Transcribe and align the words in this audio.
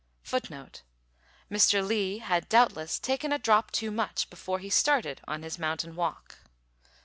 FOOTNOTE: 0.23 0.81
Mr. 1.51 1.87
Li 1.87 2.17
had, 2.17 2.49
doubtless, 2.49 2.97
taken 2.97 3.31
a 3.31 3.37
"drop 3.37 3.69
too 3.69 3.91
much" 3.91 4.31
before 4.31 4.57
he 4.57 4.71
started 4.71 5.21
on 5.27 5.43
his 5.43 5.59
mountain 5.59 5.95
walk. 5.95 6.39